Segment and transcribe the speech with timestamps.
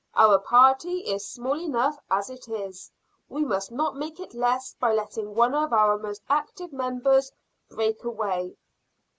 [0.15, 2.89] Our party is small enough as it is;
[3.29, 7.31] we must not make it less by letting one of our most active members
[7.69, 8.55] break away."